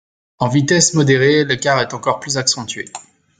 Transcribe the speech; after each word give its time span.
En 0.39 0.47
vitesse 0.47 0.95
modérée, 0.95 1.45
l'écart 1.45 1.79
est 1.79 1.93
encore 1.93 2.19
plus 2.19 2.37
accentué. 2.39 2.85